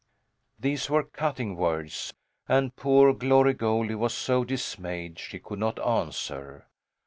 [0.59, 2.11] These were cutting words,
[2.49, 6.65] and poor Glory Goldie was so dismayed she could not answer.